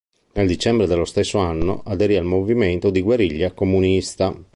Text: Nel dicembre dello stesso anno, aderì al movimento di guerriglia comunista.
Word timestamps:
Nel 0.33 0.47
dicembre 0.47 0.87
dello 0.87 1.05
stesso 1.05 1.37
anno, 1.37 1.83
aderì 1.85 2.15
al 2.15 2.23
movimento 2.25 2.89
di 2.89 3.01
guerriglia 3.01 3.51
comunista. 3.51 4.35